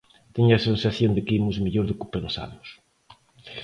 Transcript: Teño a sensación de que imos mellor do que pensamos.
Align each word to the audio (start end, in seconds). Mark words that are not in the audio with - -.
Teño 0.35 0.53
a 0.55 0.65
sensación 0.69 1.11
de 1.13 1.21
que 1.25 1.37
imos 1.39 1.61
mellor 1.63 1.85
do 1.87 1.97
que 1.99 2.11
pensamos. 2.15 2.67